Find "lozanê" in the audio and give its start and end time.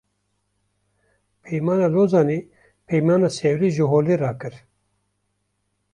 1.95-2.39